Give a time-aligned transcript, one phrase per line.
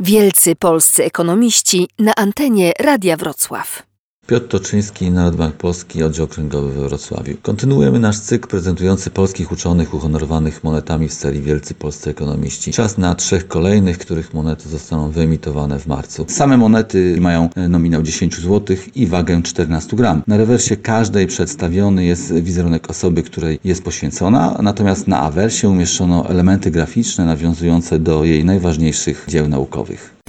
[0.00, 3.91] Wielcy polscy ekonomiści na antenie Radia Wrocław.
[4.32, 7.36] Piotr Toczyński, Narodowy Polski, Oddział Okręgowy we Wrocławiu.
[7.42, 12.72] Kontynuujemy nasz cykl prezentujący polskich uczonych uhonorowanych monetami w serii Wielcy Polscy Ekonomiści.
[12.72, 16.24] Czas na trzech kolejnych, których monety zostaną wyemitowane w marcu.
[16.28, 20.22] Same monety mają nominał 10 zł i wagę 14 gram.
[20.26, 26.70] Na rewersie każdej przedstawiony jest wizerunek osoby, której jest poświęcona, natomiast na awersie umieszczono elementy
[26.70, 30.22] graficzne nawiązujące do jej najważniejszych dzieł naukowych.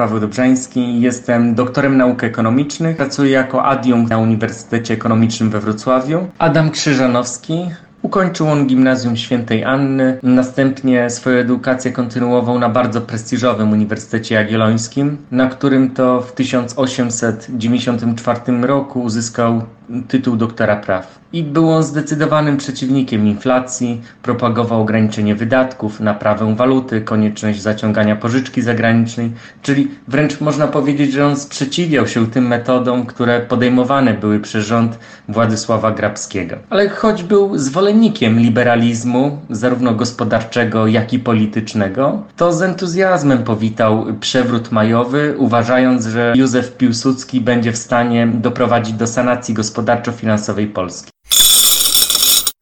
[0.00, 6.28] Paweł Dobrzański, jestem doktorem nauk ekonomicznych, pracuję jako adiunkt na Uniwersytecie Ekonomicznym we Wrocławiu.
[6.38, 7.70] Adam Krzyżanowski,
[8.02, 15.46] Ukończył on Gimnazjum Świętej Anny, następnie swoją edukację kontynuował na bardzo prestiżowym Uniwersytecie Jagiellońskim, na
[15.46, 19.62] którym to w 1894 roku uzyskał
[20.08, 21.18] tytuł doktora praw.
[21.32, 29.32] I był on zdecydowanym przeciwnikiem inflacji, propagował ograniczenie wydatków, naprawę waluty, konieczność zaciągania pożyczki zagranicznej,
[29.62, 34.98] czyli wręcz można powiedzieć, że on sprzeciwiał się tym metodom, które podejmowane były przez rząd
[35.28, 36.56] Władysława Grabskiego.
[36.70, 44.72] Ale choć był zwolennikiem liberalizmu, zarówno gospodarczego, jak i politycznego, to z entuzjazmem powitał przewrót
[44.72, 51.10] majowy, uważając, że Józef Piłsudski będzie w stanie doprowadzić do sanacji gospodarczo-finansowej Polski.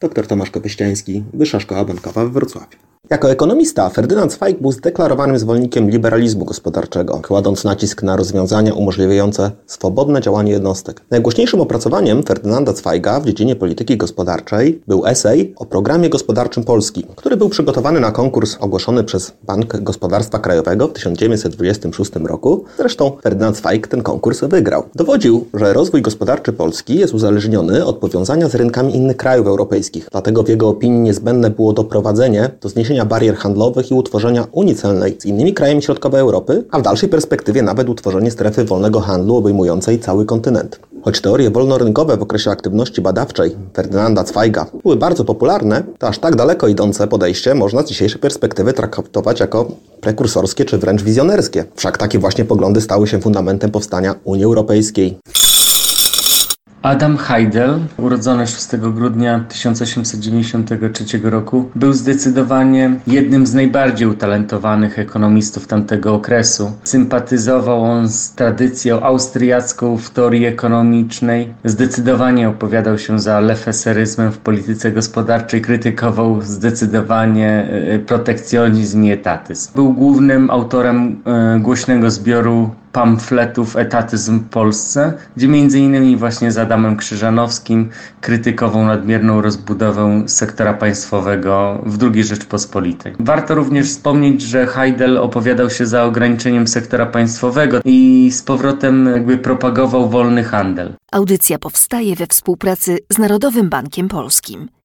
[0.00, 2.78] Dr Tomasz Kopyściański, Wyższa Szkoła Bankowa w Wrocławiu.
[3.10, 10.20] Jako ekonomista Ferdynand Zweig był zdeklarowanym zwolennikiem liberalizmu gospodarczego, kładąc nacisk na rozwiązania umożliwiające swobodne
[10.20, 11.00] działanie jednostek.
[11.10, 17.36] Najgłośniejszym opracowaniem Ferdynanda Zweiga w dziedzinie polityki gospodarczej był esej o programie gospodarczym Polski, który
[17.36, 22.64] był przygotowany na konkurs ogłoszony przez Bank Gospodarstwa Krajowego w 1926 roku.
[22.78, 24.82] Zresztą Ferdynand Zweig ten konkurs wygrał.
[24.94, 30.08] Dowodził, że rozwój gospodarczy Polski jest uzależniony od powiązania z rynkami innych krajów europejskich.
[30.12, 35.16] Dlatego w jego opinii niezbędne było doprowadzenie do zniesienia barier handlowych i utworzenia Unii Celnej
[35.18, 39.98] z innymi krajami środkowej Europy, a w dalszej perspektywie nawet utworzenie strefy wolnego handlu obejmującej
[39.98, 40.80] cały kontynent.
[41.02, 46.36] Choć teorie wolnorynkowe w okresie aktywności badawczej Ferdynanda Zweiga były bardzo popularne, to aż tak
[46.36, 49.68] daleko idące podejście można z dzisiejszej perspektywy traktować jako
[50.00, 51.64] prekursorskie czy wręcz wizjonerskie.
[51.74, 55.18] Wszak takie właśnie poglądy stały się fundamentem powstania Unii Europejskiej.
[56.82, 66.14] Adam Heidel, urodzony 6 grudnia 1893 roku, był zdecydowanie jednym z najbardziej utalentowanych ekonomistów tamtego
[66.14, 66.72] okresu.
[66.84, 71.54] Sympatyzował on z tradycją austriacką w teorii ekonomicznej.
[71.64, 79.72] Zdecydowanie opowiadał się za lefeseryzmem w polityce gospodarczej, krytykował zdecydowanie e, protekcjonizm i etatyzm.
[79.74, 86.96] Był głównym autorem e, głośnego zbioru pamfletów Etatyzm w Polsce, gdzie innymi właśnie z Adamem
[86.96, 93.14] Krzyżanowskim krytykował nadmierną rozbudowę sektora państwowego w II Rzeczpospolitej.
[93.20, 99.38] Warto również wspomnieć, że Heidel opowiadał się za ograniczeniem sektora państwowego i z powrotem jakby
[99.38, 100.94] propagował wolny handel.
[101.12, 104.77] Audycja powstaje we współpracy z Narodowym Bankiem Polskim.